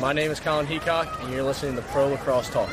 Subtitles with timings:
[0.00, 2.68] My name is Colin Heacock, and you're listening to Pro Lacrosse Talk.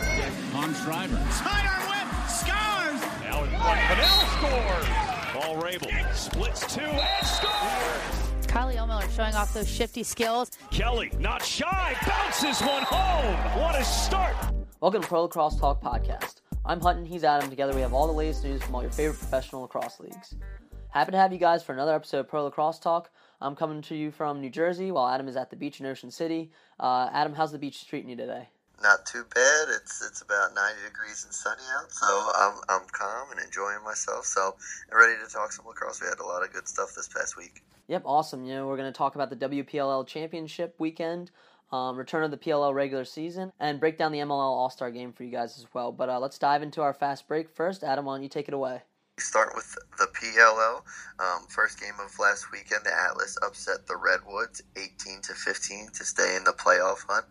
[0.55, 1.15] On Schreiber.
[1.31, 2.29] Sidearm whip.
[2.29, 3.01] Scars.
[3.21, 3.79] Now in front.
[3.79, 4.87] Pannell scores.
[5.33, 8.47] Paul Rabil splits two and scores.
[8.47, 10.51] Kylie Ohlmiller showing off those shifty skills.
[10.71, 13.61] Kelly, not shy, bounces one home.
[13.61, 14.35] What a start.
[14.81, 16.41] Welcome to Pro Lacrosse Talk Podcast.
[16.65, 17.49] I'm Hutton, he's Adam.
[17.49, 20.35] Together we have all the latest news from all your favorite professional lacrosse leagues.
[20.89, 23.09] Happy to have you guys for another episode of Pro Lacrosse Talk.
[23.41, 26.11] I'm coming to you from New Jersey while Adam is at the beach in Ocean
[26.11, 26.51] City.
[26.79, 28.49] Uh, Adam, how's the beach treating you today?
[28.83, 29.67] Not too bad.
[29.69, 34.25] It's it's about 90 degrees and sunny out, so I'm, I'm calm and enjoying myself.
[34.25, 34.55] So
[34.91, 36.01] I'm ready to talk some lacrosse.
[36.01, 37.63] We had a lot of good stuff this past week.
[37.87, 38.43] Yep, awesome.
[38.43, 41.29] You know, we're going to talk about the WPLL Championship weekend,
[41.71, 45.13] um, return of the PLL regular season, and break down the MLL All Star game
[45.13, 45.91] for you guys as well.
[45.91, 47.83] But uh, let's dive into our fast break first.
[47.83, 48.81] Adam, why don't you take it away?
[49.21, 50.81] Start with the PLL.
[51.19, 56.03] Um, first game of last weekend, the Atlas upset the Redwoods 18 to 15 to
[56.03, 57.25] stay in the playoff hunt.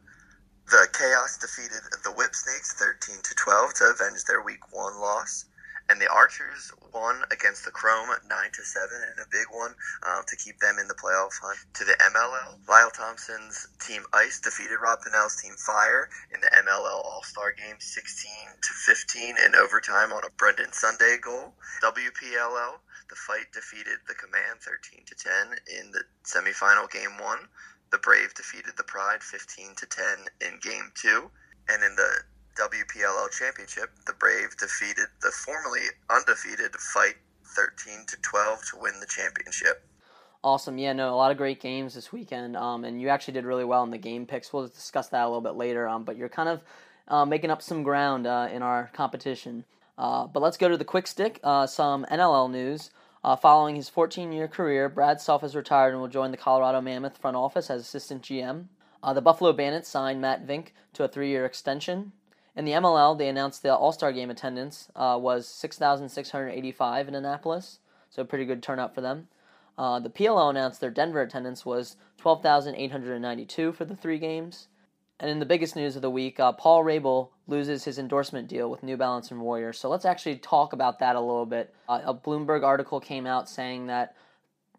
[0.66, 5.46] The Chaos defeated the Whip Snakes 13 to 12 to avenge their week one loss.
[5.90, 9.74] And the Archers won against the Chrome 9 to 7 and a big one
[10.06, 11.58] um, to keep them in the playoff hunt.
[11.74, 17.02] To the MLL, Lyle Thompson's team Ice defeated Rob Pannell's team Fire in the MLL
[17.02, 18.30] All Star game 16
[18.62, 21.54] to 15 in overtime on a Brendan Sunday goal.
[21.82, 27.50] WPLL, the fight defeated the Command 13 to 10 in the semifinal game one.
[27.90, 30.04] The Brave defeated the Pride 15 to 10
[30.46, 31.32] in game two.
[31.68, 32.10] And in the
[32.58, 39.06] WPLL Championship, the Brave defeated the formerly undefeated Fight 13 to 12 to win the
[39.06, 39.84] championship.
[40.42, 40.78] Awesome.
[40.78, 42.56] Yeah, no, a lot of great games this weekend.
[42.56, 44.52] Um, and you actually did really well in the game picks.
[44.52, 45.86] We'll discuss that a little bit later.
[45.86, 46.62] Um, but you're kind of
[47.08, 49.64] uh, making up some ground uh, in our competition.
[49.98, 51.40] Uh, but let's go to the quick stick.
[51.44, 52.90] Uh, some NLL news.
[53.22, 56.80] Uh, following his 14 year career, Brad Self has retired and will join the Colorado
[56.80, 58.68] Mammoth front office as assistant GM.
[59.02, 62.12] Uh, the Buffalo Bandits signed Matt Vink to a three year extension.
[62.56, 67.78] In the MLL, they announced the All Star game attendance uh, was 6,685 in Annapolis,
[68.08, 69.28] so a pretty good turnout for them.
[69.78, 74.68] Uh, the PLL announced their Denver attendance was 12,892 for the three games.
[75.18, 78.70] And in the biggest news of the week, uh, Paul Rabil loses his endorsement deal
[78.70, 79.72] with New Balance and Warrior.
[79.72, 81.74] So let's actually talk about that a little bit.
[81.88, 84.16] Uh, a Bloomberg article came out saying that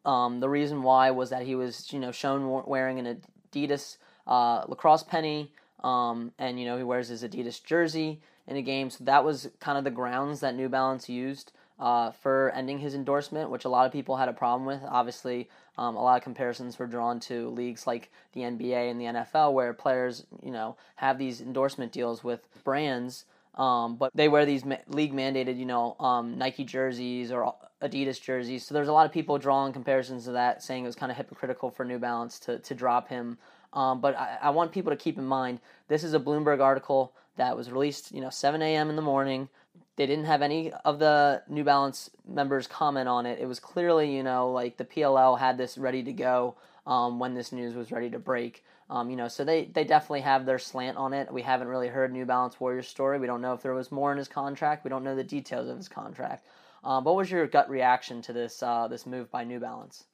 [0.03, 4.65] um, the reason why was that he was, you know, shown wearing an Adidas uh,
[4.67, 8.89] lacrosse penny, um, and you know he wears his Adidas jersey in a game.
[8.89, 12.93] So that was kind of the grounds that New Balance used uh, for ending his
[12.93, 14.81] endorsement, which a lot of people had a problem with.
[14.87, 19.05] Obviously, um, a lot of comparisons were drawn to leagues like the NBA and the
[19.05, 23.25] NFL, where players, you know, have these endorsement deals with brands,
[23.55, 28.21] um, but they wear these ma- league mandated, you know, um, Nike jerseys or Adidas
[28.21, 28.65] jerseys.
[28.65, 31.17] So there's a lot of people drawing comparisons to that, saying it was kind of
[31.17, 33.39] hypocritical for New Balance to to drop him.
[33.73, 37.13] Um, but I, I want people to keep in mind this is a Bloomberg article
[37.37, 38.89] that was released, you know, 7 a.m.
[38.89, 39.49] in the morning.
[39.95, 43.39] They didn't have any of the New Balance members comment on it.
[43.39, 46.55] It was clearly, you know, like the PLL had this ready to go
[46.87, 48.63] um, when this news was ready to break.
[48.89, 51.31] Um, you know, so they, they definitely have their slant on it.
[51.31, 53.19] We haven't really heard New Balance Warriors' story.
[53.19, 54.83] We don't know if there was more in his contract.
[54.83, 56.45] We don't know the details of his contract.
[56.83, 60.05] Um, what was your gut reaction to this uh, this move by New Balance?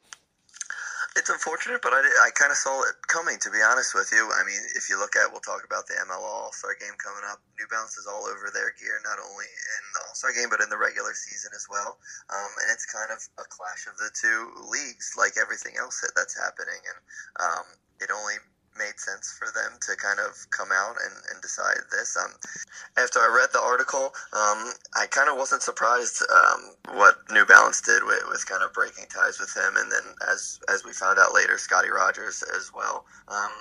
[1.17, 4.21] It's unfortunate, but I, I kind of saw it coming, to be honest with you.
[4.37, 7.25] I mean, if you look at, we'll talk about the MLL All Star game coming
[7.25, 7.41] up.
[7.57, 10.61] New Balance is all over their gear, not only in the All Star game, but
[10.61, 11.97] in the regular season as well.
[12.29, 16.37] Um, and it's kind of a clash of the two leagues, like everything else that's
[16.37, 16.85] happening.
[16.85, 16.99] And
[17.41, 17.65] um,
[17.97, 18.37] it only
[18.77, 22.17] made sense for them to kind of come out and, and decide this.
[22.17, 22.31] Um,
[22.97, 27.81] after I read the article, um, I kind of wasn't surprised um, what New Balance
[27.81, 31.19] did with, with kind of breaking ties with him, and then as as we found
[31.19, 33.05] out later, Scotty Rogers as well.
[33.27, 33.51] Um,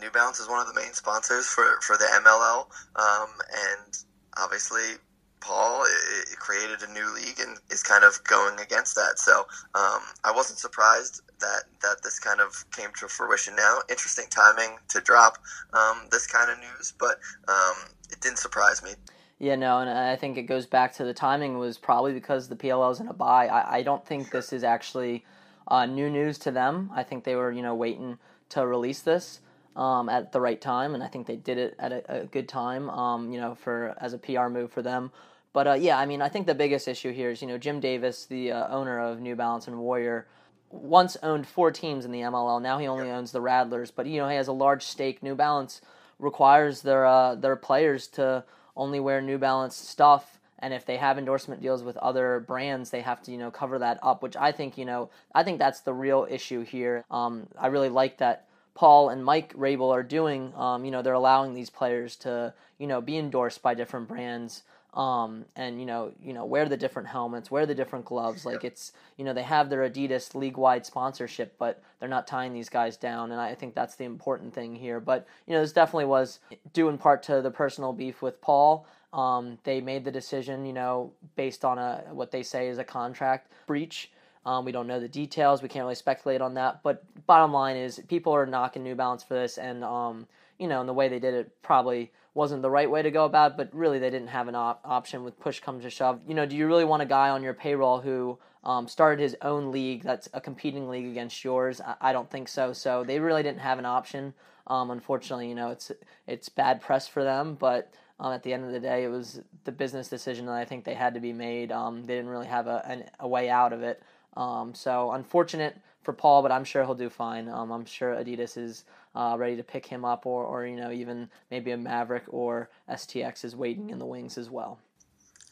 [0.00, 2.66] New Balance is one of the main sponsors for for the MLL,
[2.96, 3.98] um, and
[4.36, 5.00] obviously
[5.40, 9.18] Paul it, created a new league and is kind of going against that.
[9.18, 9.40] So
[9.74, 13.78] um, I wasn't surprised that that this kind of came to fruition now.
[13.88, 15.38] Interesting timing to drop
[15.72, 17.18] um, this kind of news, but
[17.48, 17.74] um,
[18.10, 18.92] it didn't surprise me.
[19.38, 22.56] Yeah, no, and I think it goes back to the timing was probably because the
[22.56, 23.48] PLL is in a buy.
[23.48, 25.26] I, I don't think this is actually
[25.68, 26.90] uh, new news to them.
[26.94, 28.18] I think they were, you know, waiting
[28.50, 29.40] to release this
[29.76, 32.48] um, at the right time, and I think they did it at a, a good
[32.48, 35.12] time, um, you know, for as a PR move for them.
[35.52, 37.80] But uh, yeah, I mean, I think the biggest issue here is, you know, Jim
[37.80, 40.26] Davis, the uh, owner of New Balance and Warrior,
[40.70, 42.60] once owned four teams in the MLL.
[42.60, 45.22] Now he only owns the Rattlers, but you know he has a large stake.
[45.22, 45.80] New Balance
[46.18, 48.44] requires their uh, their players to
[48.76, 53.02] only wear New Balance stuff, and if they have endorsement deals with other brands, they
[53.02, 54.22] have to you know cover that up.
[54.22, 57.04] Which I think you know I think that's the real issue here.
[57.10, 58.46] Um, I really like that
[58.76, 62.86] Paul and Mike Rabil are doing, um, you know, they're allowing these players to, you
[62.86, 64.62] know, be endorsed by different brands.
[64.92, 68.46] Um, and you know, you know, wear the different helmets, wear the different gloves.
[68.46, 72.70] Like it's, you know, they have their Adidas league-wide sponsorship, but they're not tying these
[72.70, 73.30] guys down.
[73.30, 75.00] And I think that's the important thing here.
[75.00, 76.38] But you know, this definitely was
[76.72, 78.86] due in part to the personal beef with Paul.
[79.12, 82.84] Um, they made the decision, you know, based on a what they say is a
[82.84, 84.10] contract breach.
[84.46, 85.60] Um, we don't know the details.
[85.60, 86.82] We can't really speculate on that.
[86.84, 90.28] But bottom line is, people are knocking New Balance for this, and um,
[90.58, 93.24] you know, and the way they did it probably wasn't the right way to go
[93.24, 93.52] about.
[93.52, 96.20] It, but really, they didn't have an op- option with push comes to shove.
[96.28, 99.36] You know, do you really want a guy on your payroll who um, started his
[99.42, 101.80] own league that's a competing league against yours?
[101.80, 102.72] I, I don't think so.
[102.72, 104.32] So they really didn't have an option.
[104.68, 105.90] Um, unfortunately, you know, it's
[106.28, 107.92] it's bad press for them, but.
[108.18, 110.86] Um, at the end of the day, it was the business decision that I think
[110.86, 111.70] they had to be made.
[111.70, 114.02] Um, they didn't really have a, an, a way out of it.
[114.36, 117.48] Um, so unfortunate for Paul, but I'm sure he'll do fine.
[117.48, 118.84] Um, I'm sure Adidas is
[119.14, 122.70] uh, ready to pick him up, or, or you know even maybe a Maverick or
[122.88, 124.78] STX is waiting in the wings as well.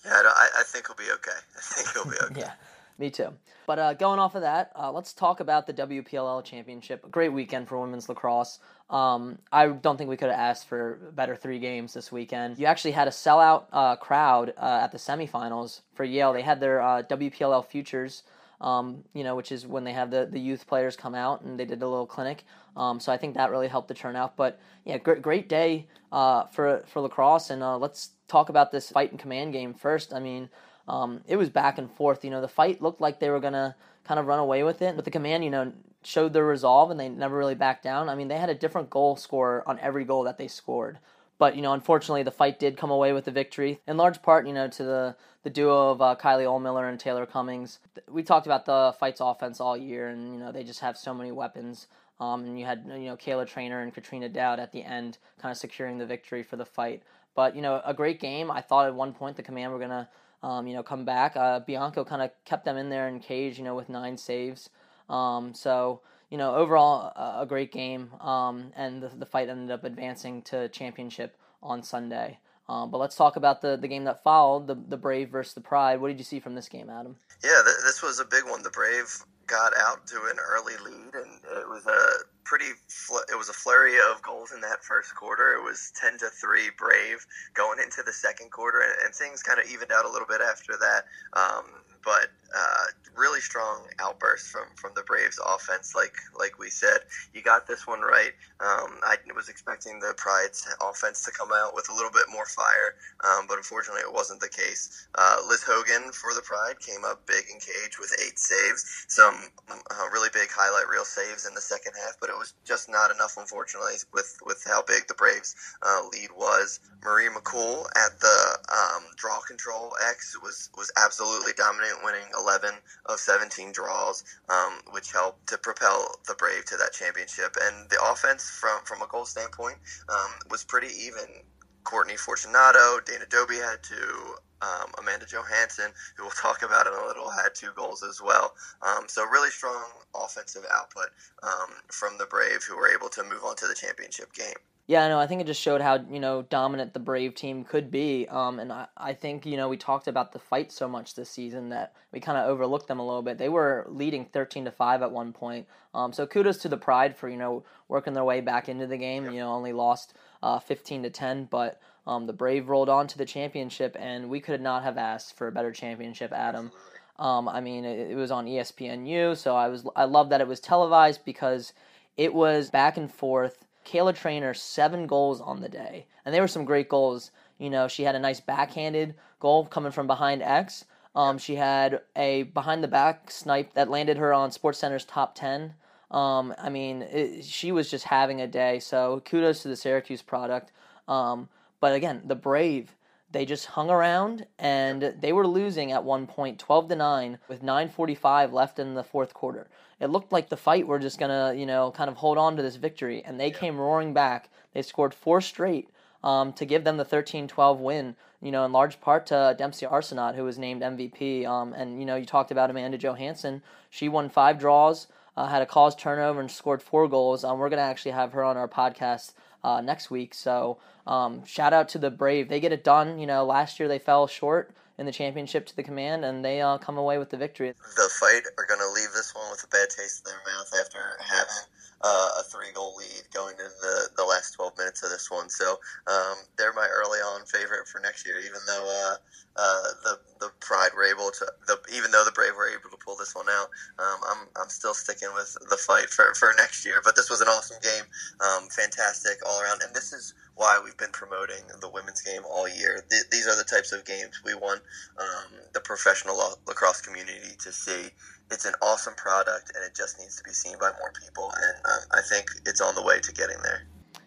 [0.05, 1.39] Yeah, I, I think he'll be okay.
[1.57, 2.41] I think he'll be okay.
[2.41, 2.53] yeah,
[2.99, 3.31] me too.
[3.67, 7.05] But uh, going off of that, uh, let's talk about the WPLL Championship.
[7.05, 8.59] A great weekend for women's lacrosse.
[8.91, 12.59] Um, I don't think we could have asked for better three games this weekend.
[12.59, 16.35] You actually had a sellout uh, crowd uh, at the semifinals for Yale.
[16.35, 18.23] They had their uh, WPLL Futures
[18.65, 21.61] um, you know, which is when they have the, the youth players come out and
[21.61, 22.45] they did a little clinic.
[22.79, 24.37] Um, so I think that really helped the turnout.
[24.37, 27.51] But yeah, great, great day uh, for for lacrosse.
[27.51, 30.15] And uh, let's talk about this fight and command game first.
[30.15, 30.49] I mean,
[30.89, 32.25] um, it was back and forth.
[32.25, 34.97] You know, the fight looked like they were gonna kind of run away with it,
[34.97, 35.71] but the command, you know,
[36.03, 38.09] showed their resolve and they never really backed down.
[38.09, 40.99] I mean, they had a different goal scorer on every goal that they scored.
[41.39, 44.47] But you know, unfortunately, the fight did come away with the victory, in large part,
[44.47, 47.81] you know, to the the duo of uh, Kylie Ohlmiller and Taylor Cummings.
[48.09, 51.13] We talked about the fight's offense all year, and you know, they just have so
[51.13, 51.87] many weapons.
[52.21, 55.51] Um, and you had you know Kayla Treanor and Katrina Dowd at the end, kind
[55.51, 57.03] of securing the victory for the fight.
[57.35, 58.51] But you know, a great game.
[58.51, 60.09] I thought at one point the command were gonna
[60.43, 61.37] um, you know come back.
[61.37, 64.71] Uh, Bianco kind of kept them in there in cage, you know, with nine saves.
[65.09, 66.01] Um, so
[66.35, 70.69] you know, overall a great game, um, and the, the fight ended up advancing to
[70.71, 72.41] championship on Sunday.
[72.69, 75.61] Um, but let's talk about the, the game that followed, the the Brave versus the
[75.61, 76.01] Pride.
[76.01, 77.15] What did you see from this game, Adam?
[77.45, 78.65] Yeah, th- this was a big one.
[78.65, 79.17] The Brave
[79.47, 83.53] got out to an early lead, and it was a pretty fl- it was a
[83.53, 85.55] flurry of goals in that first quarter.
[85.55, 89.61] It was ten to three Brave going into the second quarter, and, and things kind
[89.61, 91.05] of evened out a little bit after that.
[91.39, 91.67] Um,
[92.05, 92.85] but uh,
[93.17, 95.95] really strong outburst from, from the Braves offense.
[95.95, 97.01] Like like we said,
[97.33, 98.33] you got this one right.
[98.61, 102.47] Um, I was expecting the Pride's offense to come out with a little bit more
[102.47, 102.95] fire,
[103.25, 105.09] um, but unfortunately it wasn't the case.
[105.15, 109.35] Uh, Liz Hogan for the Pride came up big in cage with eight saves, some
[109.69, 113.11] uh, really big highlight reel saves in the second half, but it was just not
[113.11, 116.81] enough, unfortunately, with with how big the Braves uh, lead was.
[117.03, 122.71] Marie McCool at the um, draw control X was was absolutely dominant, winning 11
[123.07, 127.57] of 17 draws, um, which helped to propel the Brave to that championship.
[127.61, 129.77] And the offense, from from a goal standpoint,
[130.09, 131.43] um, was pretty even.
[131.85, 134.37] Courtney Fortunato, Dana Dobbie had two.
[134.63, 138.55] Um, Amanda Johansen, who we'll talk about in a little, had two goals as well.
[138.81, 139.85] Um, so really strong
[140.15, 141.11] offensive output
[141.43, 144.57] um, from the Brave, who were able to move on to the championship game.
[144.87, 147.91] Yeah, no, I think it just showed how you know dominant the Brave team could
[147.91, 148.29] be.
[148.29, 151.31] Um, and I, I think you know we talked about the fight so much this
[151.31, 153.39] season that we kind of overlooked them a little bit.
[153.39, 155.67] They were leading thirteen to five at one point.
[155.95, 158.99] Um, so kudos to the Pride for you know working their way back into the
[158.99, 159.25] game.
[159.25, 163.17] You know, only lost uh, fifteen to ten, but um, the Brave rolled on to
[163.17, 166.71] the championship, and we could not have asked for a better championship, Adam.
[167.19, 170.47] Um, I mean, it, it was on ESPNU, so I was I love that it
[170.47, 171.73] was televised because
[172.19, 176.49] it was back and forth Kayla Treanor seven goals on the day, and they were
[176.49, 177.31] some great goals.
[177.59, 180.85] You know, she had a nice backhanded goal coming from behind X.
[181.15, 185.35] Um, she had a behind the back snipe that landed her on Sports Center's top
[185.35, 185.75] ten.
[186.11, 188.81] Um, I mean, it, she was just having a day.
[188.81, 190.73] So kudos to the Syracuse product.
[191.07, 191.49] Um,
[191.81, 192.95] but again, the Brave,
[193.35, 197.63] they just hung around and they were losing at one point, twelve to nine, with
[197.63, 199.69] nine forty-five left in the fourth quarter
[200.01, 202.63] it looked like the fight were just gonna, you know, kind of hold on to
[202.63, 203.59] this victory, and they yeah.
[203.59, 204.51] came roaring back.
[204.73, 205.89] They scored four straight
[206.23, 208.17] um, to give them the 13-12 win.
[208.43, 211.47] You know, in large part to Dempsey Arsenault, who was named MVP.
[211.47, 213.63] Um, and you know, you talked about Amanda Johansen.
[213.89, 217.45] She won five draws, uh, had a cause turnover, and scored four goals.
[217.45, 220.35] Um, we're gonna actually have her on our podcast uh, next week.
[220.35, 222.49] So um, shout out to the Brave.
[222.49, 223.19] They get it done.
[223.19, 226.61] You know, last year they fell short in the championship to the command, and they
[226.61, 227.73] uh, come away with the victory.
[227.97, 230.71] The fight are going to leave this one with a bad taste in their mouth
[230.79, 231.65] after having
[232.03, 235.49] uh, a three goal lead going into the, the last 12 minutes of this one.
[235.49, 239.17] So um, they're my early on favorite for next year, even though uh,
[239.57, 243.01] uh, the the Pride were able to, the, even though the Brave were able to
[243.05, 243.69] pull this one out.
[243.99, 247.01] Um, I'm, I'm still sticking with the fight for, for next year.
[247.05, 248.05] But this was an awesome game,
[248.41, 252.69] um, fantastic all around, and this is why we've been promoting the women's game all
[252.69, 253.05] year.
[253.11, 254.83] Th- these are the types of games we want
[255.19, 258.11] um, the professional lacrosse community to see.
[258.51, 261.53] It's an awesome product, and it just needs to be seen by more people.
[261.57, 263.87] And um, I think it's on the way to getting there.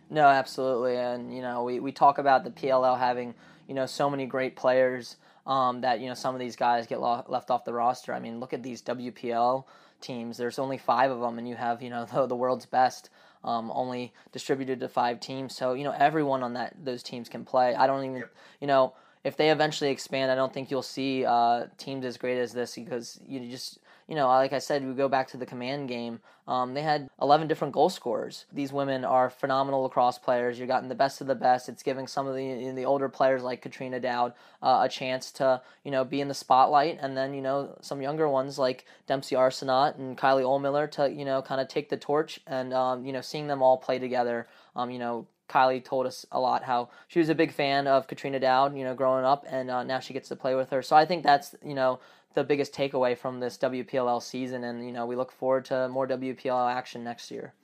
[0.10, 3.36] No, absolutely, and you know we, we talk about the PLL having
[3.68, 7.00] you know so many great players um, that you know some of these guys get
[7.00, 8.14] lo- left off the roster.
[8.14, 9.66] I mean, look at these WPL
[10.02, 10.38] teams.
[10.38, 13.10] There's only five of them, and you have you know the, the world's best
[13.44, 15.56] um, only distributed to five teams.
[15.56, 17.76] So you know everyone on that those teams can play.
[17.76, 18.24] I don't even
[18.60, 18.94] you know
[19.24, 22.76] if they eventually expand, I don't think you'll see uh, teams as great as this
[22.76, 26.20] because you just you know, like I said, we go back to the command game.
[26.48, 28.46] Um, they had 11 different goal scorers.
[28.54, 30.58] These women are phenomenal lacrosse players.
[30.58, 31.68] You're gotten the best of the best.
[31.68, 34.34] It's giving some of the the older players like Katrina Dowd
[34.64, 38.02] uh, a chance to you know be in the spotlight, and then you know some
[38.02, 41.98] younger ones like Dempsey Arsenault and Kylie Ohlmiller to you know kind of take the
[41.98, 44.48] torch, and um, you know seeing them all play together.
[44.74, 48.08] Um, you know, Kylie told us a lot how she was a big fan of
[48.08, 50.82] Katrina Dowd, you know, growing up, and uh, now she gets to play with her.
[50.82, 52.00] So I think that's you know
[52.38, 56.08] the biggest takeaway from this WPLL season, and you know we look forward to more
[56.08, 57.56] WPLL action next year.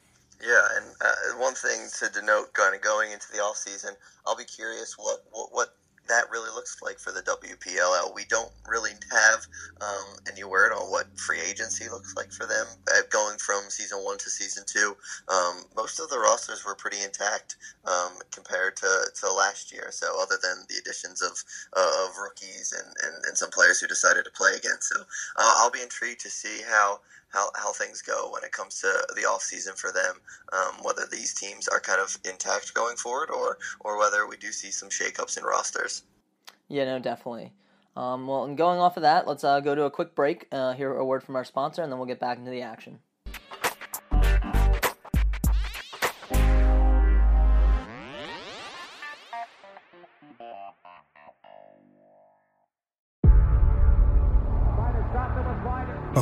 [0.42, 3.94] Yeah, and uh, one thing to denote, kind of going into the off season,
[4.26, 8.14] I'll be curious what what, what that really looks like for the WPLL.
[8.14, 9.46] We don't really have
[9.82, 14.00] um, any word on what free agency looks like for them uh, going from season
[14.00, 14.96] one to season two.
[15.30, 17.56] Um, most of the rosters were pretty intact
[17.86, 19.88] um, compared to, to last year.
[19.92, 21.32] So other than the additions of
[21.76, 25.54] uh, of rookies and, and, and, some players who decided to play again, so uh,
[25.58, 27.00] I'll be intrigued to see how
[27.34, 30.16] how, how things go when it comes to the off season for them.
[30.54, 34.52] Um, whether these teams are kind of intact going forward, or or whether we do
[34.52, 36.04] see some shakeups in rosters.
[36.68, 37.54] Yeah, no, definitely.
[37.96, 40.48] Um, well, and going off of that, let's uh, go to a quick break.
[40.52, 43.00] Uh, hear a word from our sponsor, and then we'll get back into the action.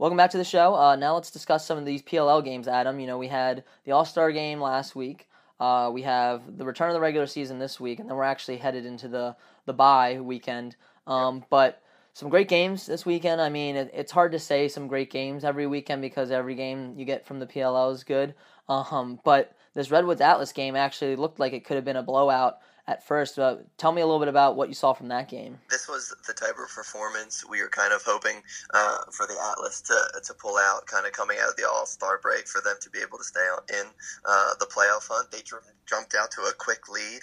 [0.00, 0.74] Welcome back to the show.
[0.74, 3.00] Uh, now let's discuss some of these PLL games, Adam.
[3.00, 5.28] You know, we had the All Star game last week.
[5.60, 8.56] Uh, we have the return of the regular season this week, and then we're actually
[8.56, 10.74] headed into the the bye weekend.
[11.06, 11.82] Um, but
[12.14, 13.42] some great games this weekend.
[13.42, 16.94] I mean, it, it's hard to say some great games every weekend because every game
[16.96, 18.34] you get from the PLL is good.
[18.70, 22.60] Um, but this Redwoods Atlas game actually looked like it could have been a blowout
[22.90, 23.38] at first.
[23.38, 25.58] Uh, tell me a little bit about what you saw from that game.
[25.70, 28.42] This was the type of performance we were kind of hoping
[28.74, 29.94] uh, for the Atlas to,
[30.26, 32.90] to pull out, kind of coming out of the All Star break, for them to
[32.90, 33.86] be able to stay in
[34.26, 35.30] uh, the playoff hunt.
[35.30, 35.42] They
[35.86, 37.20] jumped out to a quick lead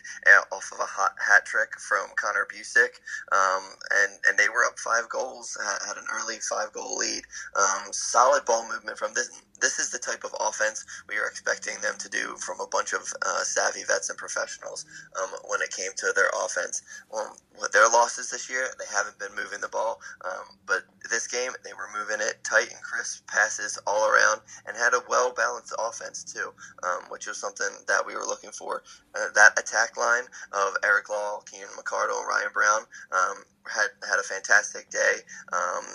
[0.51, 2.95] off of a hot hat trick from Connor Buczek,
[3.35, 7.23] um, and and they were up five goals, had an early five goal lead.
[7.59, 9.29] Um, solid ball movement from this
[9.61, 12.93] this is the type of offense we are expecting them to do from a bunch
[12.93, 14.85] of uh, savvy vets and professionals
[15.21, 16.83] um, when it came to their offense.
[17.15, 21.27] Um, with their losses this year, they haven't been moving the ball, um, but this
[21.27, 25.33] game they were moving it tight and crisp passes all around and had a well
[25.33, 28.83] balanced offense too, um, which was something that we were looking for.
[29.15, 30.23] Uh, that attack line
[30.53, 33.37] of Eric Law, Kieran McArdle, and Ryan Brown um,
[33.67, 35.15] had had a fantastic day.
[35.53, 35.85] Um,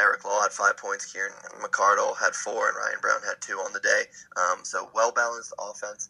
[0.00, 1.12] Eric Law had five points.
[1.12, 4.04] Kieran McArdle had four, and Ryan Brown had two on the day.
[4.64, 6.08] So well balanced offense.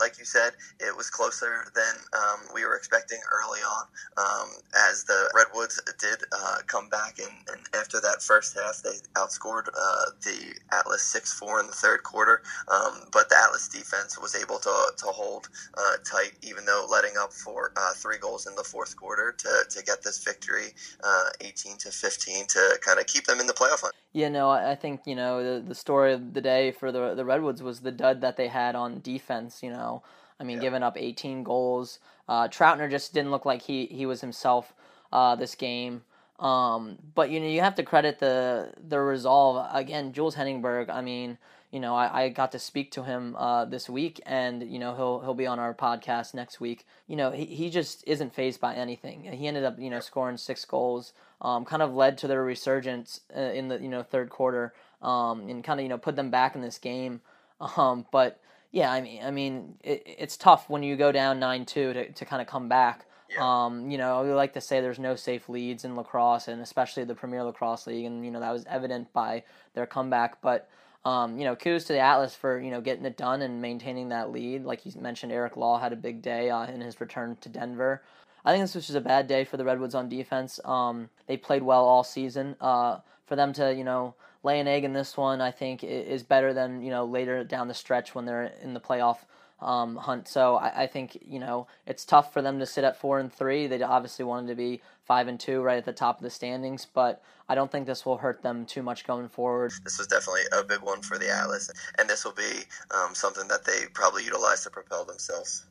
[0.00, 3.86] Like you said, it was closer than um, we were expecting early on,
[4.16, 4.48] um,
[4.90, 9.68] as the Redwoods did uh, come back, and, and, after that first half, they outscored
[9.68, 12.42] uh, the Atlas six four in the third quarter.
[12.68, 17.16] Um, but the Atlas defense was able to to hold uh, tight, even though letting
[17.18, 20.74] up for uh, three goals in the fourth quarter to, to get this victory,
[21.04, 23.94] uh, eighteen to fifteen, to kind of keep them in the playoff hunt.
[24.12, 27.24] Yeah, no, I think you know the the story of the day for the the
[27.24, 29.62] Redwoods was the dud that they had on defense.
[29.62, 30.02] You know,
[30.40, 30.62] I mean, yeah.
[30.62, 31.98] giving up 18 goals.
[32.28, 34.74] Uh, Troutner just didn't look like he he was himself
[35.12, 36.02] uh, this game.
[36.38, 40.12] Um, but you know, you have to credit the the resolve again.
[40.12, 40.88] Jules Heningburg.
[40.88, 41.38] I mean,
[41.72, 44.94] you know, I, I got to speak to him uh, this week, and you know,
[44.94, 46.86] he'll he'll be on our podcast next week.
[47.08, 49.24] You know, he he just isn't phased by anything.
[49.24, 51.12] He ended up you know scoring six goals.
[51.40, 54.74] Um, kind of led to their resurgence uh, in the you know third quarter.
[55.00, 57.20] Um, and kind of you know put them back in this game.
[57.76, 61.64] Um, but yeah, I mean, I mean, it, it's tough when you go down nine
[61.64, 63.06] two to to kind of come back.
[63.30, 63.64] Yeah.
[63.64, 67.04] Um, you know, we like to say there's no safe leads in lacrosse, and especially
[67.04, 69.44] the Premier Lacrosse League, and you know that was evident by
[69.74, 70.40] their comeback.
[70.40, 70.68] But
[71.04, 74.10] um, you know, kudos to the Atlas for you know getting it done and maintaining
[74.10, 74.64] that lead.
[74.64, 78.02] Like you mentioned, Eric Law had a big day uh, in his return to Denver.
[78.44, 80.60] I think this was just a bad day for the Redwoods on defense.
[80.64, 82.56] Um, they played well all season.
[82.60, 82.98] Uh,
[83.28, 86.52] for them to you know lay an egg in this one, I think is better
[86.52, 89.18] than you know later down the stretch when they're in the playoff
[89.60, 90.28] um, hunt.
[90.28, 93.32] So I, I, think you know it's tough for them to sit at four and
[93.32, 93.66] three.
[93.66, 96.86] They obviously wanted to be five and two right at the top of the standings,
[96.86, 99.72] but I don't think this will hurt them too much going forward.
[99.82, 102.62] This was definitely a big one for the Atlas, and this will be
[102.94, 105.66] um, something that they probably utilize to propel themselves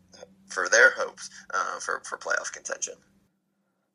[0.48, 2.96] for their hopes uh, for for playoff contention.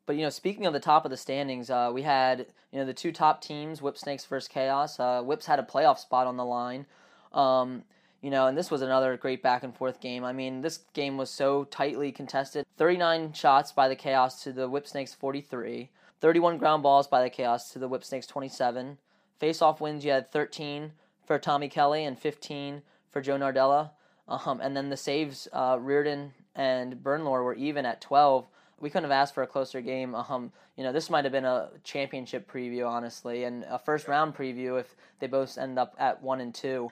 [0.05, 2.85] But you know, speaking of the top of the standings, uh, we had you know
[2.85, 4.99] the two top teams, Whip Snakes versus Chaos.
[4.99, 6.85] Uh, Whips had a playoff spot on the line.
[7.31, 7.83] Um,
[8.21, 10.23] you know, and this was another great back and forth game.
[10.23, 12.65] I mean, this game was so tightly contested.
[12.77, 15.89] 39 shots by the Chaos to the Whip Snakes 43.
[16.21, 18.97] 31 ground balls by the Chaos to the Whip Snakes 27.
[19.39, 20.93] Face off wins, you had 13
[21.25, 23.91] for Tommy Kelly and 15 for Joe Nardella.
[24.27, 28.47] Um, and then the saves, uh, Riorden and Bernlohr were even at 12.
[28.83, 30.13] We couldn't have asked for a closer game.
[30.13, 34.35] Um, you know, this might have been a championship preview, honestly, and a first round
[34.35, 36.91] preview if they both end up at one and two.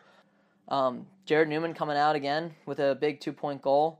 [0.70, 4.00] Um, Jared Newman coming out again with a big two point goal.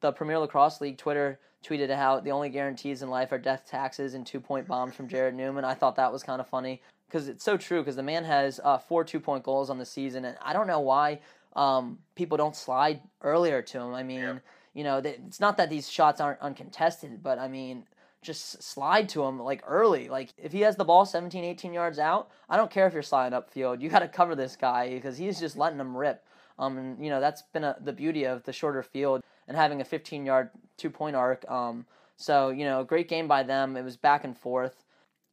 [0.00, 4.14] The Premier Lacrosse League Twitter tweeted out the only guarantees in life are death taxes
[4.14, 5.64] and two point bombs from Jared Newman.
[5.64, 8.58] I thought that was kind of funny because it's so true because the man has
[8.64, 11.20] uh, four two point goals on the season, and I don't know why
[11.54, 13.94] um, people don't slide earlier to him.
[13.94, 14.40] I mean.
[14.74, 17.84] You know, it's not that these shots aren't uncontested, but I mean,
[18.22, 20.08] just slide to him like early.
[20.08, 23.02] Like if he has the ball 17, 18 yards out, I don't care if you're
[23.02, 23.80] sliding upfield.
[23.80, 26.24] You got to cover this guy because he's just letting them rip.
[26.58, 29.80] Um, and you know that's been a, the beauty of the shorter field and having
[29.80, 31.48] a 15 yard two point arc.
[31.50, 33.76] Um, so you know, great game by them.
[33.76, 34.84] It was back and forth,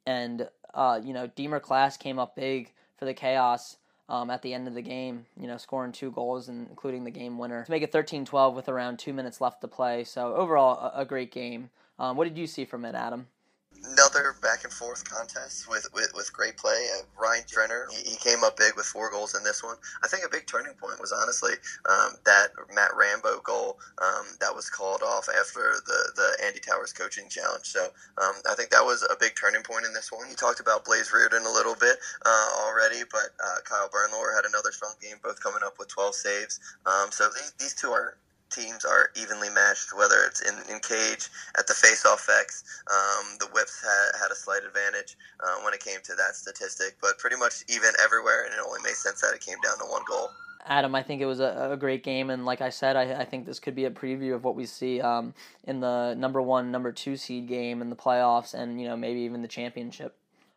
[0.05, 3.77] and uh, you know, Deemer Class came up big for the Chaos.
[4.07, 7.11] Um, at the end of the game, you know, scoring two goals and including the
[7.11, 10.03] game winner to make it 13-12 with around two minutes left to play.
[10.03, 11.71] So overall, a, a great game.
[11.97, 13.27] Um, what did you see from it, Adam?
[13.83, 16.87] Another back and forth contest with, with, with great play.
[16.97, 19.75] Uh, Ryan Drenner, he, he, came up big with four goals in this one.
[20.01, 21.51] I think a big turning point was honestly
[21.89, 26.93] um, that Matt Rambo goal um, that was called off after the, the Andy Towers
[26.93, 27.65] coaching challenge.
[27.65, 27.83] So
[28.17, 30.29] um, I think that was a big turning point in this one.
[30.29, 34.45] You talked about Blaze Riorden a little bit uh, already, but uh, Kyle Bernlohr had
[34.45, 36.61] another strong game, both coming up with 12 saves.
[36.85, 38.17] Um, so these, these two are
[38.55, 42.63] teams are evenly matched, whether it's in, in cage, at the face-off X.
[42.87, 46.95] Um, the Whips had, had a slight advantage uh, when it came to that statistic,
[47.01, 49.85] but pretty much even everywhere, and it only made sense that it came down to
[49.85, 50.29] one goal.
[50.67, 53.25] Adam, I think it was a, a great game, and like I said, I, I
[53.25, 55.33] think this could be a preview of what we see um,
[55.65, 59.19] in the number one, number two seed game in the playoffs, and you know maybe
[59.21, 60.15] even the championship.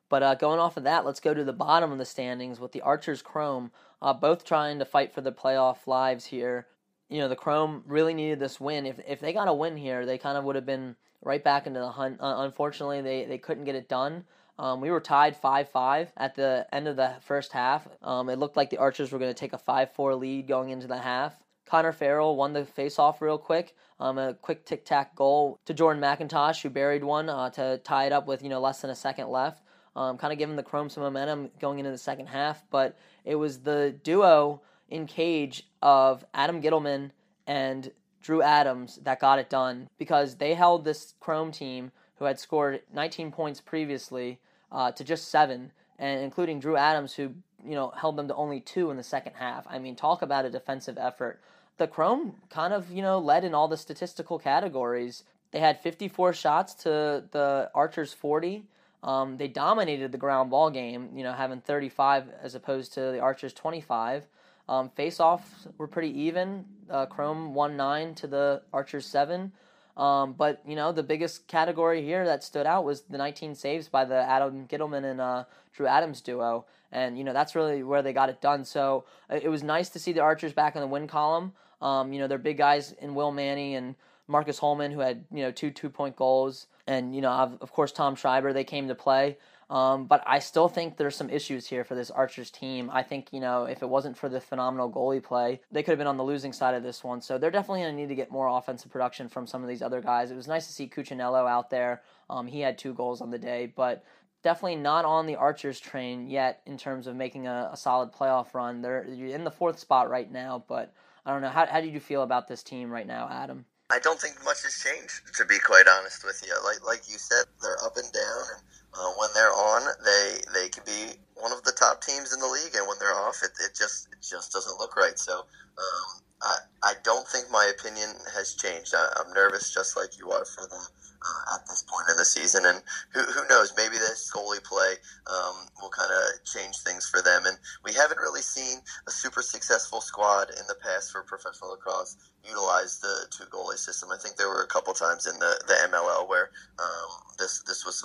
[0.09, 2.73] But uh, going off of that, let's go to the bottom of the standings with
[2.73, 6.67] the Archers Chrome, uh, both trying to fight for the playoff lives here
[7.09, 8.87] you know the Chrome really needed this win.
[8.87, 11.67] If if they got a win here, they kind of would have been right back
[11.67, 12.21] into the hunt.
[12.21, 14.25] Uh, unfortunately, they they couldn't get it done.
[14.59, 17.87] Um, we were tied 5 5 at the end of the first half.
[18.03, 20.71] Um, it looked like the Archers were going to take a 5 4 lead going
[20.71, 21.39] into the half.
[21.65, 23.77] Connor Farrell won the face-off real quick.
[24.01, 28.13] Um, a quick tic-tac goal to Jordan McIntosh, who buried one uh, to tie it
[28.13, 29.63] up with you know less than a second left.
[29.95, 32.65] Um, kind of giving the Chrome some momentum going into the second half.
[32.71, 37.11] But it was the duo in cage of Adam Ghitelman
[37.47, 37.91] and
[38.23, 42.83] Drew Adams that got it done because they held this Chrome team who had scored
[42.93, 44.39] 19 points previously
[44.71, 48.61] uh, to just seven, and including Drew Adams who you know held them to only
[48.61, 49.67] two in the second half.
[49.69, 51.41] I mean, talk about a defensive effort.
[51.79, 55.25] The Chrome kind of you know led in all the statistical categories.
[55.51, 58.65] They had 54 shots to the Archers 40.
[59.03, 63.21] Um, they dominated the ground ball game, you know, having 35 as opposed to the
[63.21, 64.27] Archers 25.
[64.69, 66.65] Um, face offs were pretty even.
[66.91, 69.53] Uh, Chrome won nine to the Archers seven.
[69.99, 73.89] Um, but you know the biggest category here that stood out was the 19 saves
[73.89, 78.01] by the Adam Ghitelman and uh, Drew Adams duo, and you know that's really where
[78.01, 78.65] they got it done.
[78.65, 81.53] So uh, it was nice to see the Archers back in the win column.
[81.83, 83.97] Um, you know they're big guys in Will Manny and
[84.29, 87.91] Marcus Holman who had you know two two point goals, and you know, of course,
[87.91, 89.37] Tom Schreiber they came to play.
[89.71, 92.91] Um, but I still think there's some issues here for this Archers team.
[92.91, 95.99] I think, you know, if it wasn't for the phenomenal goalie play, they could have
[95.99, 97.21] been on the losing side of this one.
[97.21, 99.83] So they're definitely going to need to get more offensive production from some of these
[99.83, 100.31] other guys.
[100.31, 102.03] It was nice to see Cuccinello out there.
[102.31, 104.05] Um, he had two goals on the day, but
[104.43, 108.55] definitely not on the Archers train yet in terms of making a, a solid playoff
[108.55, 108.81] run.
[108.81, 110.95] They're in the fourth spot right now, but
[111.27, 111.51] I don't know.
[111.51, 113.67] How, how do you feel about this team right now, Adam?
[113.91, 116.55] I don't think much has changed, to be quite honest with you.
[116.65, 120.69] Like like you said, they're up and down, and uh, when they're on, they they
[120.69, 123.53] can be one of the top teams in the league, and when they're off, it,
[123.65, 125.19] it just it just doesn't look right.
[125.19, 128.95] So um, I I don't think my opinion has changed.
[128.97, 130.81] I, I'm nervous, just like you are, for the
[131.23, 132.67] uh, at this point in the season.
[132.67, 134.95] And who, who knows, maybe this goalie play
[135.27, 137.43] um, will kind of change things for them.
[137.47, 142.17] And we haven't really seen a super successful squad in the past for professional lacrosse
[142.47, 144.11] utilize the two goalie system.
[144.13, 147.85] I think there were a couple times in the, the MLL where um, this this
[147.85, 147.99] was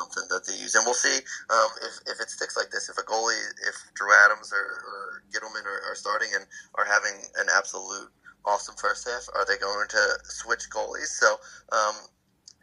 [0.76, 2.90] And we'll see um, if, if it sticks like this.
[2.90, 7.22] If a goalie, if Drew Adams or, or Ghitelman are, are starting and are having
[7.38, 8.10] an absolute
[8.46, 11.14] awesome first half, are they going to switch goalies?
[11.16, 11.38] So
[11.72, 11.96] um,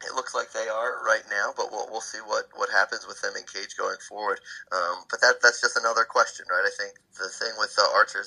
[0.05, 3.21] it looks like they are right now, but we'll, we'll see what, what happens with
[3.21, 4.39] them in cage going forward.
[4.71, 6.65] Um, but that that's just another question, right?
[6.65, 6.97] I think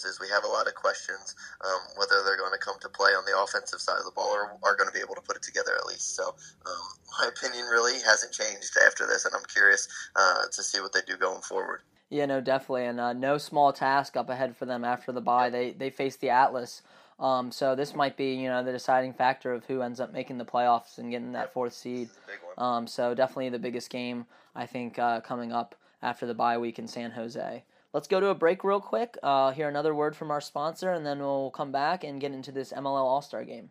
[0.02, 3.14] is we have a lot of questions um, whether they're going to come to play
[3.14, 5.36] on the offensive side of the ball or are going to be able to put
[5.36, 6.16] it together at least.
[6.16, 6.34] So
[6.66, 6.84] um,
[7.20, 11.06] my opinion really hasn't changed after this, and I'm curious uh, to see what they
[11.06, 11.82] do going forward.
[12.10, 15.50] Yeah, no, definitely, and uh, no small task up ahead for them after the bye.
[15.50, 16.82] They they face the Atlas.
[17.18, 20.38] Um, so this might be, you know, the deciding factor of who ends up making
[20.38, 22.08] the playoffs and getting that fourth seed.
[22.58, 26.78] Um, so definitely the biggest game I think uh, coming up after the bye week
[26.78, 27.64] in San Jose.
[27.94, 29.16] Let's go to a break real quick.
[29.22, 32.50] Uh, hear another word from our sponsor, and then we'll come back and get into
[32.50, 33.70] this MLL All Star game.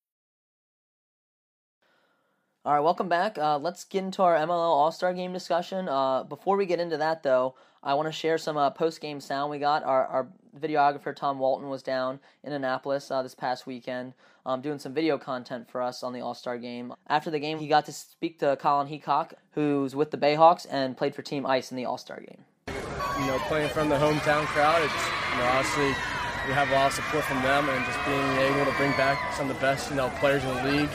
[2.63, 3.39] All right, welcome back.
[3.39, 5.89] Uh, let's get into our MLL All Star Game discussion.
[5.89, 9.19] Uh, before we get into that, though, I want to share some uh, post game
[9.19, 9.83] sound we got.
[9.83, 10.27] Our, our,
[10.59, 14.13] videographer Tom Walton was down in Annapolis uh, this past weekend,
[14.45, 16.93] um, doing some video content for us on the All Star Game.
[17.07, 20.95] After the game, he got to speak to Colin Heacock, who's with the Bayhawks and
[20.95, 22.45] played for Team Ice in the All Star Game.
[22.67, 24.93] You know, playing from the hometown crowd, it's
[25.31, 25.87] you know obviously
[26.47, 29.33] we have a lot of support from them, and just being able to bring back
[29.33, 30.89] some of the best you know players in the league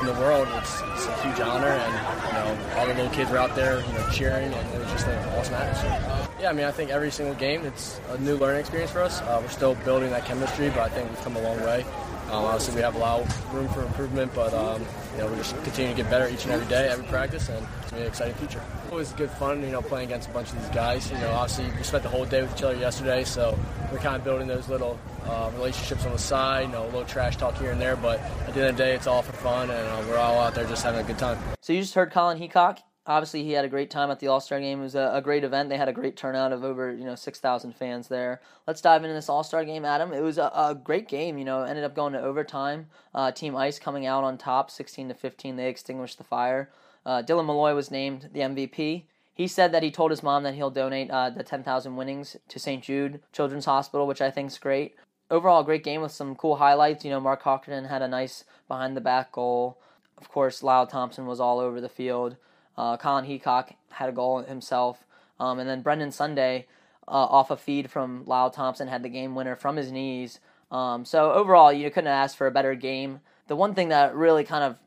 [0.00, 0.48] in the world.
[0.52, 3.80] It's, it's, a huge honor, and you know all the little kids were out there,
[3.80, 6.28] you know, cheering, and it was just an awesome atmosphere.
[6.40, 9.20] Yeah, I mean, I think every single game it's a new learning experience for us.
[9.22, 11.84] Uh, we're still building that chemistry, but I think we've come a long way.
[12.30, 15.36] Um, obviously, we have a lot of room for improvement, but um, you know, we're
[15.36, 18.02] just continuing to get better each and every day, every practice, and it's gonna be
[18.02, 18.62] an exciting future.
[18.86, 21.10] It was good fun, you know, playing against a bunch of these guys.
[21.10, 23.56] You know, obviously, we spent the whole day with each other yesterday, so
[23.96, 26.66] we're kind of building those little uh, relationships on the side.
[26.66, 28.82] You know, a little trash talk here and there, but at the end of the
[28.82, 31.18] day, it's all for fun, and uh, we're all out there just having a good
[31.18, 31.38] time.
[31.62, 34.40] So you just heard Colin Heacock obviously he had a great time at the All
[34.40, 34.80] Star game.
[34.80, 35.68] It was a, a, great event.
[35.68, 38.40] They had a great turnout of over you know six thousand fans there.
[38.66, 40.12] Let's dive into this All Star game, Adam.
[40.12, 41.38] It was a, a, great game.
[41.38, 42.86] You know, ended up going to overtime.
[43.14, 45.56] Uh, Team Ice coming out on top, sixteen to fifteen.
[45.56, 46.70] They extinguished the fire.
[47.04, 49.04] Uh, Dylan Molloy was named the MVP.
[49.36, 52.58] He said that he told his mom that he'll donate uh, the 10,000 winnings to
[52.58, 52.82] St.
[52.82, 54.96] Jude Children's Hospital, which I think is great.
[55.30, 57.04] Overall, great game with some cool highlights.
[57.04, 59.78] You know, Mark Hockerton had a nice behind the back goal.
[60.16, 62.36] Of course, Lyle Thompson was all over the field.
[62.78, 65.04] Uh, Colin Heacock had a goal himself.
[65.38, 66.66] Um, and then Brendan Sunday,
[67.06, 70.40] uh, off a feed from Lyle Thompson, had the game winner from his knees.
[70.70, 73.20] Um, so overall, you couldn't ask for a better game.
[73.48, 74.78] The one thing that really kind of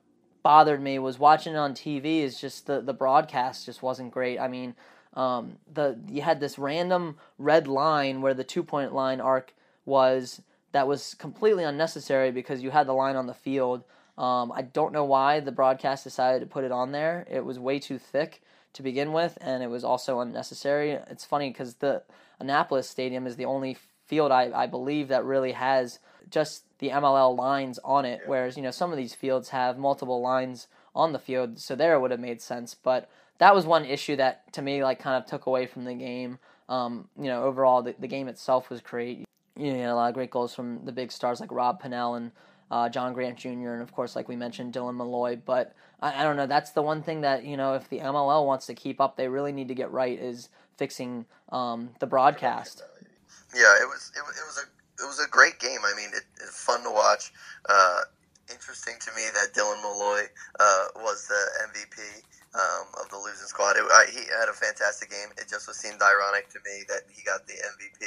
[0.43, 4.39] bothered me was watching it on TV is just the, the broadcast just wasn't great.
[4.39, 4.75] I mean,
[5.13, 9.53] um, the you had this random red line where the two point line arc
[9.85, 13.83] was that was completely unnecessary because you had the line on the field.
[14.17, 17.25] Um, I don't know why the broadcast decided to put it on there.
[17.29, 18.41] It was way too thick
[18.73, 20.91] to begin with, and it was also unnecessary.
[20.91, 22.03] It's funny because the
[22.39, 27.37] Annapolis Stadium is the only field I, I believe that really has just the MLL
[27.37, 31.19] lines on it, whereas you know some of these fields have multiple lines on the
[31.19, 32.73] field, so there it would have made sense.
[32.75, 35.93] But that was one issue that to me like kind of took away from the
[35.93, 36.39] game.
[36.67, 39.25] um, you know, overall the, the game itself was great.
[39.57, 41.81] You know, you had a lot of great goals from the big stars like Rob
[41.81, 42.31] Pannell and
[42.71, 43.73] uh, John Grant Jr.
[43.73, 45.37] and of course, like we mentioned, Dylan Molloy.
[45.43, 46.45] But I, I, don't know.
[46.45, 49.27] That's the one thing that you know, if the MLL wants to keep up, they
[49.27, 52.83] really need to get right is fixing um, the broadcast.
[53.55, 55.79] Yeah, it was it, it was a it was a great game.
[55.83, 57.31] I mean, it, it's fun to watch.
[57.67, 58.01] Uh,
[58.51, 60.25] interesting to me that Dylan Molloy
[60.59, 62.23] uh, was the MVP
[62.55, 63.77] um, of the losing squad.
[63.77, 65.29] It, I, he had a fantastic game.
[65.37, 68.01] It just was seemed ironic to me that he got the MVP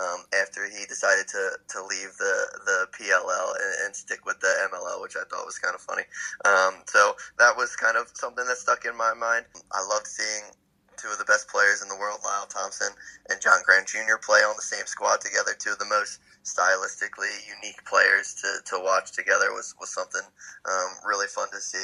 [0.00, 4.52] um, after he decided to, to leave the, the PLL and, and, stick with the
[4.72, 6.04] MLL, which I thought was kind of funny.
[6.44, 9.44] Um, so that was kind of something that stuck in my mind.
[9.72, 10.56] I loved seeing
[10.96, 12.88] two of the best players in the world, Lyle Thompson
[13.28, 15.52] and John Grant Jr., play on the same squad together.
[15.58, 20.22] Two of the most stylistically unique players to, to watch together was, was something
[20.66, 21.78] um, really fun to see.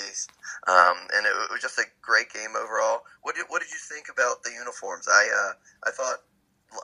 [0.66, 3.03] Um, and it, it, was just a great game overall.
[3.23, 5.07] What did, what did you think about the uniforms?
[5.09, 5.53] I uh,
[5.87, 6.27] I thought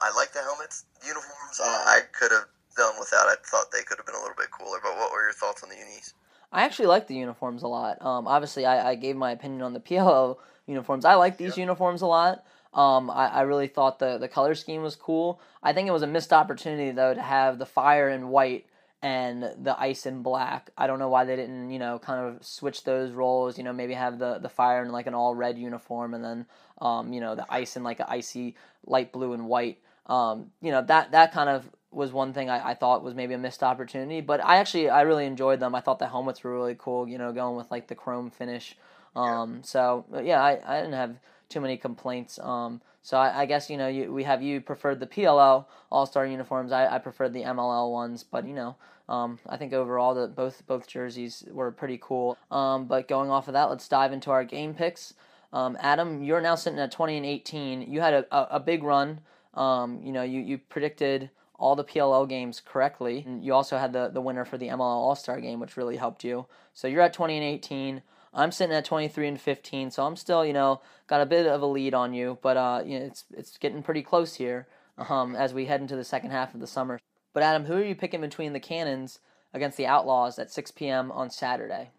[0.01, 0.85] I liked the helmets.
[1.01, 3.27] The uniforms uh, I could have done without.
[3.27, 4.79] I thought they could have been a little bit cooler.
[4.81, 6.13] But what were your thoughts on the unis?
[6.51, 8.01] I actually like the uniforms a lot.
[8.01, 11.03] Um, obviously, I, I gave my opinion on the PLL uniforms.
[11.03, 12.45] I like these uniforms a lot.
[12.75, 15.39] Um, I, I really thought the, the color scheme was cool.
[15.63, 18.65] I think it was a missed opportunity though to have the fire in white
[19.01, 20.71] and the ice in black.
[20.77, 23.57] I don't know why they didn't, you know, kind of switch those roles.
[23.57, 26.45] You know, maybe have the the fire in like an all red uniform and then,
[26.81, 29.79] um, you know, the ice in like an icy light blue and white.
[30.07, 33.33] Um, you know that that kind of was one thing I, I thought was maybe
[33.33, 34.21] a missed opportunity.
[34.21, 35.75] But I actually I really enjoyed them.
[35.75, 37.07] I thought the helmets were really cool.
[37.07, 38.75] You know, going with like the chrome finish.
[39.15, 41.15] Um, so yeah, I, I didn't have
[41.49, 42.39] too many complaints.
[42.39, 46.05] Um, so I, I, guess you know you, we have you preferred the PLL All
[46.05, 46.71] Star uniforms.
[46.71, 48.75] I, I preferred the MLL ones, but you know
[49.07, 52.37] um, I think overall the both both jerseys were pretty cool.
[52.51, 55.13] Um, but going off of that, let's dive into our game picks.
[55.53, 57.81] Um, Adam, you're now sitting at 20 and 18.
[57.91, 59.21] You had a, a, a big run.
[59.53, 63.23] Um, you know you you predicted all the PLL games correctly.
[63.25, 65.97] And you also had the, the winner for the MLL All Star game, which really
[65.97, 66.45] helped you.
[66.73, 68.01] So you're at 20 and 18.
[68.35, 71.61] I'm sitting at 23 and 15, so I'm still, you know, got a bit of
[71.61, 74.67] a lead on you, but uh, you know, it's it's getting pretty close here
[74.97, 76.99] um, as we head into the second half of the summer.
[77.33, 79.19] But Adam, who are you picking between the Cannons
[79.53, 81.11] against the Outlaws at 6 p.m.
[81.11, 81.91] on Saturday?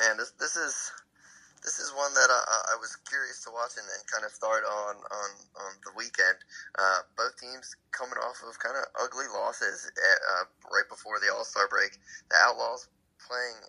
[0.00, 0.92] Man, this this is
[1.62, 4.64] this is one that I, I was curious to watch and, and, kind of start
[4.64, 5.28] on on,
[5.62, 6.40] on the weekend.
[6.78, 11.32] Uh, both teams coming off of kind of ugly losses at, uh, right before the
[11.32, 11.92] All Star break.
[12.30, 12.88] The Outlaws
[13.20, 13.60] playing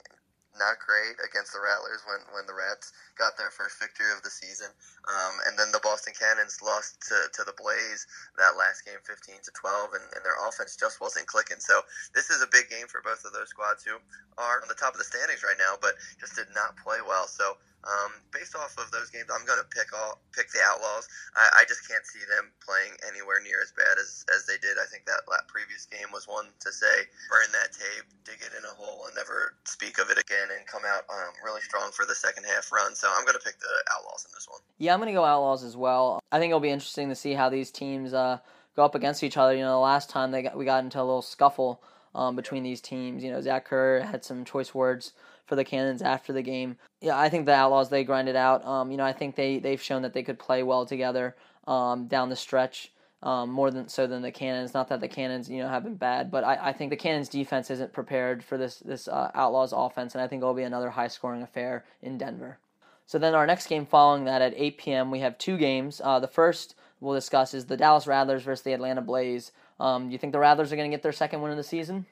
[0.57, 4.29] not great against the Rattlers when, when the Rats got their first victory of the
[4.29, 4.69] season.
[5.09, 8.05] Um, and then the Boston Cannons lost to, to the Blaze
[8.37, 11.59] that last game 15 to 12, and, and their offense just wasn't clicking.
[11.59, 11.81] So
[12.13, 13.97] this is a big game for both of those squads who
[14.37, 17.25] are on the top of the standings right now, but just did not play well.
[17.27, 21.08] So um, based off of those games, I'm going to pick all pick the Outlaws.
[21.36, 24.80] I, I, just can't see them playing anywhere near as bad as, as they did.
[24.80, 28.65] I think that, previous game was one to say burn that tape, dig it in
[28.65, 32.06] a hole, and never speak of it again, and come out um, really strong for
[32.06, 32.96] the second half run.
[32.96, 34.60] So I'm going to pick the Outlaws in this one.
[34.80, 36.19] Yeah, I'm going to go Outlaws as well.
[36.32, 38.39] I think it'll be interesting to see how these teams uh,
[38.76, 39.54] go up against each other.
[39.54, 41.84] You know, the last time they got, we got into a little scuffle
[42.15, 43.23] um, between these teams.
[43.23, 45.13] You know, Zach Kerr had some choice words
[45.45, 46.78] for the Cannons after the game.
[47.02, 48.65] Yeah, I think the Outlaws they grinded out.
[48.65, 51.36] Um, you know, I think they they've shown that they could play well together
[51.67, 52.91] um, down the stretch.
[53.21, 54.73] Um, more than so than the Cannons.
[54.73, 57.30] Not that the Cannons, you know, have been bad, but I, I think the Cannons
[57.30, 60.89] defense isn't prepared for this this uh, Outlaws offense, and I think it'll be another
[60.89, 62.58] high scoring affair in Denver.
[63.06, 65.12] So then our next game following that at 8 p.m.
[65.12, 66.02] we have two games.
[66.04, 69.52] Uh, the first we'll discuss is the Dallas Rattlers versus the Atlanta Blaze.
[69.79, 71.63] Um, do you think the Rattlers are going to get their second win of the
[71.63, 72.05] season?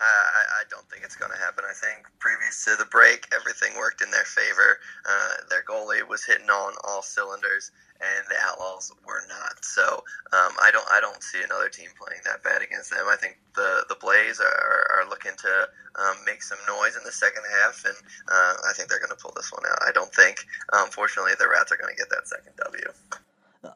[0.00, 1.62] Uh, I, I don't think it's going to happen.
[1.68, 4.80] I think previous to the break, everything worked in their favor.
[5.04, 7.70] Uh, their goalie was hitting on all cylinders,
[8.00, 9.60] and the Outlaws were not.
[9.60, 10.00] So
[10.32, 13.04] um, I don't I don't see another team playing that bad against them.
[13.12, 15.68] I think the the Blaze are, are looking to
[16.00, 19.20] um, make some noise in the second half, and uh, I think they're going to
[19.20, 19.84] pull this one out.
[19.84, 20.40] I don't think,
[20.72, 22.88] unfortunately, the Rats are going to get that second W.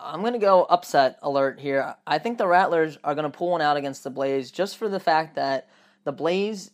[0.00, 1.94] I'm going to go upset alert here.
[2.06, 4.88] I think the Rattlers are going to pull one out against the Blaze just for
[4.88, 5.68] the fact that
[6.04, 6.70] the Blaze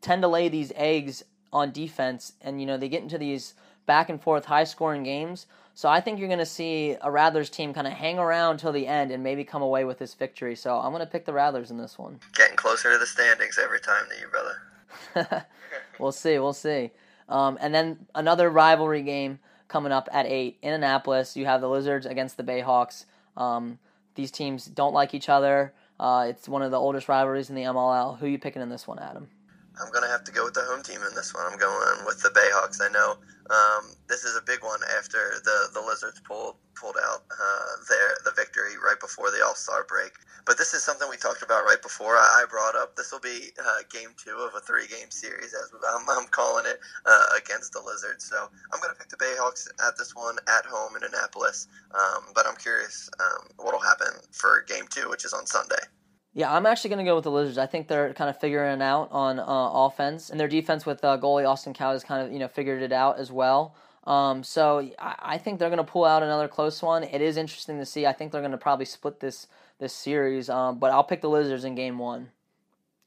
[0.00, 3.54] tend to lay these eggs on defense, and you know they get into these
[3.86, 5.46] back and forth high scoring games.
[5.74, 8.72] So I think you're going to see a Rattlers team kind of hang around till
[8.72, 10.56] the end and maybe come away with this victory.
[10.56, 12.18] So I'm going to pick the Rattlers in this one.
[12.34, 15.46] Getting closer to the standings every time to you, brother.
[15.98, 16.38] we'll see.
[16.38, 16.92] We'll see.
[17.28, 19.38] Um, and then another rivalry game
[19.68, 21.36] coming up at eight in Annapolis.
[21.36, 23.04] You have the Lizards against the Bayhawks.
[23.36, 23.78] Um,
[24.14, 25.72] these teams don't like each other.
[25.98, 28.18] Uh, it's one of the oldest rivalries in the MLL.
[28.18, 29.28] Who are you picking in this one, Adam?
[29.78, 31.44] I'm to have to go with the home team in this one.
[31.44, 32.80] I'm going with the Bayhawks.
[32.80, 33.16] I know
[33.50, 38.16] um, this is a big one after the, the Lizards pulled pulled out uh, their
[38.24, 40.12] the victory right before the All Star break.
[40.44, 42.14] But this is something we talked about right before.
[42.16, 45.72] I, brought up this will be uh, game two of a three game series, as
[45.92, 48.24] I'm, I'm calling it, uh, against the Lizards.
[48.24, 51.66] So I'm going to pick the Bayhawks at this one at home in Annapolis.
[51.92, 55.82] Um, but I'm curious um, what will happen for game two, which is on Sunday.
[56.36, 57.56] Yeah, I'm actually going to go with the Lizards.
[57.56, 61.02] I think they're kind of figuring it out on uh, offense, and their defense with
[61.02, 63.74] uh, goalie Austin Kaut has kind of you know figured it out as well.
[64.06, 67.04] Um, so I, I, think they're going to pull out another close one.
[67.04, 68.04] It is interesting to see.
[68.04, 69.46] I think they're going to probably split this
[69.78, 72.28] this series, um, but I'll pick the Lizards in Game One.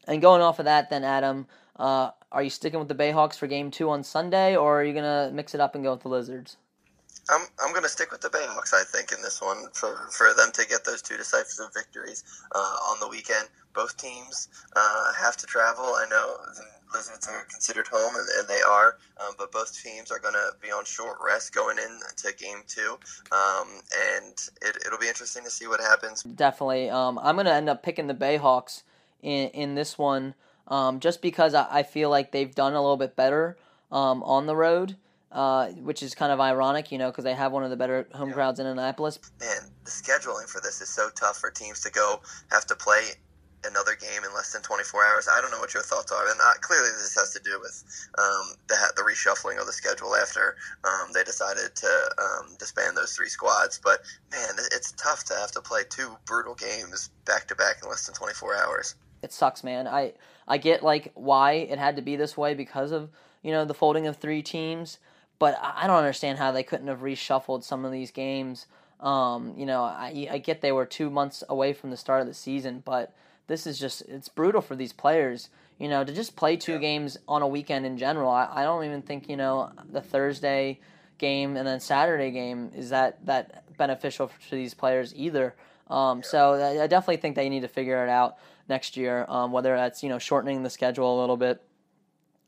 [0.08, 3.46] And going off of that, then Adam, uh, are you sticking with the Bayhawks for
[3.46, 6.02] Game Two on Sunday, or are you going to mix it up and go with
[6.02, 6.58] the Lizards?
[7.30, 8.74] I'm I'm going to stick with the Bayhawks.
[8.74, 12.76] I think in this one for for them to get those two decisive victories uh,
[12.90, 13.48] on the weekend.
[13.74, 15.86] Both teams uh, have to travel.
[15.86, 16.64] I know the
[16.98, 20.52] Lizards are considered home, and, and they are, um, but both teams are going to
[20.60, 22.98] be on short rest going into Game Two,
[23.32, 23.68] um,
[24.18, 26.24] and it, it'll be interesting to see what happens.
[26.24, 28.82] Definitely, um, I'm going to end up picking the Bayhawks
[29.22, 30.34] in in this one,
[30.68, 33.56] um, just because I, I, feel like they've done a little bit better
[33.92, 34.96] um, on the road
[35.32, 38.08] uh, which is kind of ironic, you know, because they have one of the better
[38.14, 38.36] home yeah.
[38.36, 39.20] crowds in Annapolis.
[39.40, 43.12] Man, the scheduling for this is so tough for teams to go have to play
[43.66, 45.28] another game in less than 24 hours.
[45.32, 47.84] I don't know what your thoughts are, and uh, clearly this has to do with
[48.18, 53.14] um, the the reshuffling of the schedule after um, they decided to um, disband those
[53.14, 53.80] three squads.
[53.84, 54.00] But
[54.32, 58.06] man, it's tough to have to play two brutal games back to back in less
[58.06, 58.96] than 24 hours.
[59.22, 59.88] It sucks, man.
[59.88, 60.14] I
[60.48, 63.10] I get like why it had to be this way because of
[63.42, 65.00] you know the folding of three teams
[65.40, 68.68] but I don't understand how they couldn't have reshuffled some of these games.
[69.00, 72.28] Um, you know, I, I get they were two months away from the start of
[72.28, 73.16] the season, but
[73.48, 75.50] this is just it's brutal for these players.
[75.78, 78.30] You know, to just play two games on a weekend in general.
[78.30, 80.80] I, I don't even think you know the Thursday
[81.18, 85.56] game and then Saturday game is that that beneficial for these players either.
[85.88, 89.76] Um, so I definitely think they need to figure it out next year, um, whether
[89.76, 91.62] that's you know shortening the schedule a little bit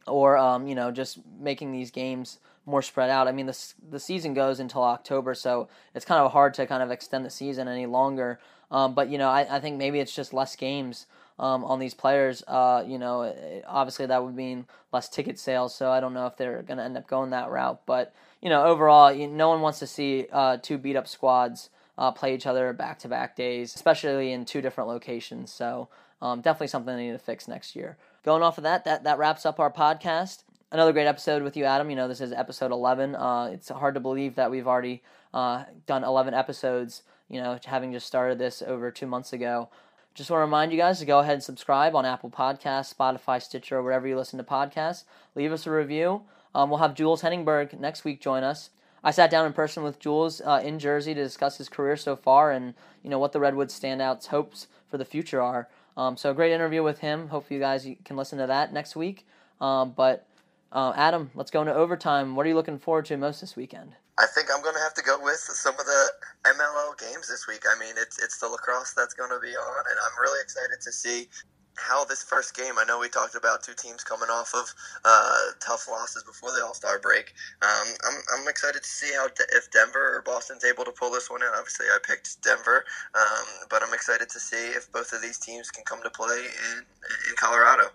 [0.08, 3.28] or um, you know just making these games more spread out.
[3.28, 3.58] I mean, the
[3.90, 7.30] the season goes until October, so it's kind of hard to kind of extend the
[7.30, 8.40] season any longer.
[8.70, 11.06] Um, but you know, I, I think maybe it's just less games
[11.40, 12.44] um, on these players.
[12.48, 15.76] Uh, you know, it, obviously that would mean less ticket sales.
[15.76, 17.82] So I don't know if they're going to end up going that route.
[17.86, 21.70] But you know, overall, you, no one wants to see uh, two beat up squads
[21.98, 25.52] uh, play each other back to back days, especially in two different locations.
[25.52, 25.90] So
[26.22, 27.98] um, definitely something they need to fix next year.
[28.24, 31.66] Going off of that, that that wraps up our podcast another great episode with you,
[31.66, 31.90] Adam.
[31.90, 33.16] You know, this is episode 11.
[33.16, 35.04] Uh, it's hard to believe that we've already
[35.34, 39.70] uh, done 11 episodes, you know, having just started this over two months ago.
[40.14, 43.42] Just want to remind you guys to go ahead and subscribe on Apple Podcasts, Spotify,
[43.42, 45.04] Stitcher, wherever you listen to podcasts.
[45.36, 46.24] Leave us a review.
[46.54, 48.72] Um, we'll have Jules Heningburg next week join us.
[49.04, 52.16] I sat down in person with Jules uh, in Jersey to discuss his career so
[52.16, 55.70] far and you know what the Redwoods standouts hopes for the future are.
[55.98, 57.30] Um, so a great interview with him.
[57.30, 59.26] Hopefully you guys can listen to that next week.
[59.60, 60.28] Um, but
[60.72, 62.36] uh, Adam, let's go into overtime.
[62.36, 63.92] What are you looking forward to most this weekend?
[64.18, 66.12] I think I'm going to have to go with some of the
[66.46, 67.64] MLL games this week.
[67.66, 70.80] I mean, it's it's the lacrosse that's going to be on, and I'm really excited
[70.84, 71.28] to see
[71.76, 72.74] how this first game.
[72.78, 76.64] I know we talked about two teams coming off of uh, tough losses before the
[76.64, 77.34] All Star break.
[77.62, 81.30] Um, I'm, I'm excited to see how if Denver or Boston's able to pull this
[81.30, 81.58] one out.
[81.58, 85.72] Obviously, I picked Denver, um, but I'm excited to see if both of these teams
[85.72, 87.90] can come to play in in Colorado.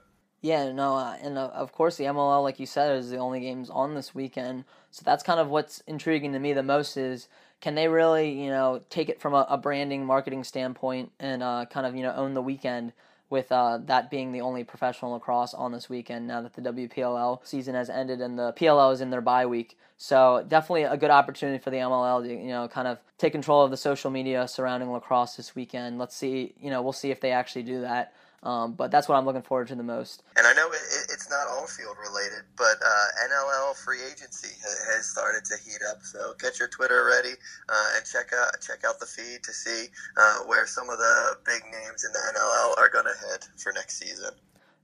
[0.47, 3.41] Yeah, no, uh, and uh, of course the MLL, like you said, is the only
[3.41, 4.63] games on this weekend.
[4.93, 7.27] So that's kind of what's intriguing to me the most is
[7.61, 11.67] can they really, you know, take it from a, a branding, marketing standpoint and uh,
[11.69, 12.93] kind of, you know, own the weekend
[13.29, 17.45] with uh, that being the only professional lacrosse on this weekend now that the WPLL
[17.45, 19.77] season has ended and the PLL is in their bye week.
[19.99, 23.65] So definitely a good opportunity for the MLL to, you know, kind of take control
[23.65, 25.99] of the social media surrounding lacrosse this weekend.
[25.99, 28.13] Let's see, you know, we'll see if they actually do that.
[28.47, 30.23] Um, but that's what I'm looking forward to the most.
[30.37, 30.79] And I know it,
[31.13, 34.55] it's not all field related, but uh, NLL free agency
[34.95, 36.01] has started to heat up.
[36.03, 37.35] So get your Twitter ready
[37.69, 41.39] uh, and check out check out the feed to see uh, where some of the
[41.45, 44.31] big names in the NLL are going to head for next season.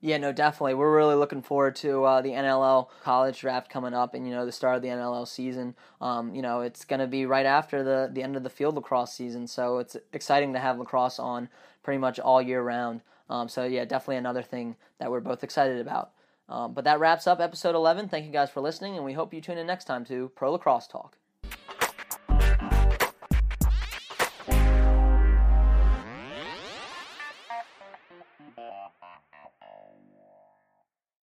[0.00, 0.74] Yeah, no, definitely.
[0.74, 4.44] We're really looking forward to uh, the NLL college draft coming up, and you know
[4.44, 5.76] the start of the NLL season.
[6.00, 8.74] Um, you know it's going to be right after the the end of the field
[8.74, 11.48] lacrosse season, so it's exciting to have lacrosse on
[11.84, 13.02] pretty much all year round.
[13.32, 16.12] Um, so yeah, definitely another thing that we're both excited about.
[16.50, 18.08] Um, but that wraps up episode 11.
[18.08, 20.52] Thank you guys for listening, and we hope you tune in next time to Pro
[20.52, 21.16] Lacrosse Talk.